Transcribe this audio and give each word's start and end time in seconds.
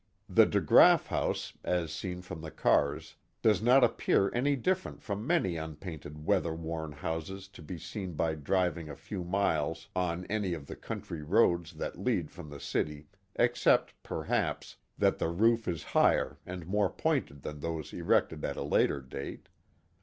The 0.27 0.47
DeGraaf 0.47 1.05
house, 1.09 1.53
as 1.63 1.91
seen 1.93 2.23
from 2.23 2.41
the 2.41 2.49
cars, 2.49 3.17
does 3.43 3.61
not 3.61 3.83
appear 3.83 4.31
any 4.33 4.55
different 4.55 5.03
from 5.03 5.27
many 5.27 5.57
unpainted 5.57 6.25
weather 6.25 6.55
worn 6.55 6.91
houses 6.91 7.47
to 7.49 7.61
be 7.61 7.77
seen 7.77 8.13
by 8.13 8.33
driving 8.33 8.89
a 8.89 8.95
few 8.95 9.23
miles 9.23 9.89
on 9.95 10.25
any 10.25 10.55
of 10.55 10.65
the 10.65 10.75
country 10.75 11.21
roads 11.21 11.73
that 11.73 11.99
lead 11.99 12.31
from 12.31 12.49
the 12.49 12.59
city 12.59 13.09
except, 13.35 13.93
perhaps, 14.01 14.77
that 14.97 15.19
the 15.19 15.29
roof 15.29 15.67
is 15.67 15.83
higher 15.93 16.39
and 16.47 16.65
more 16.65 16.89
pointed 16.89 17.43
than 17.43 17.59
those 17.59 17.93
erected 17.93 18.43
at 18.43 18.57
a 18.57 18.63
later 18.63 19.01
date. 19.01 19.49